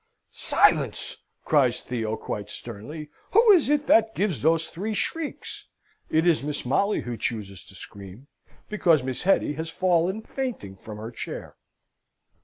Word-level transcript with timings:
"Silence!" 0.31 1.17
cries 1.45 1.81
Theo, 1.81 2.17
quite 2.17 2.49
sternly. 2.49 3.09
Who 3.33 3.51
is 3.51 3.69
it 3.69 3.85
that 3.85 4.15
gives 4.15 4.41
those 4.41 4.67
three 4.67 4.95
shrieks? 4.95 5.67
It 6.09 6.25
is 6.25 6.41
Mrs. 6.41 6.65
Molly, 6.65 7.01
who 7.01 7.15
chooses 7.17 7.63
to 7.65 7.75
scream, 7.75 8.25
because 8.67 9.03
Miss 9.03 9.21
Hetty 9.21 9.53
has 9.53 9.69
fallen 9.69 10.23
fainting 10.23 10.75
from 10.75 10.97
her 10.97 11.11
chair. 11.11 11.55